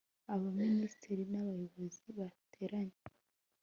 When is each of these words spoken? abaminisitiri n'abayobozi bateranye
abaminisitiri 0.33 1.23
n'abayobozi 1.31 1.93
bateranye 2.17 2.99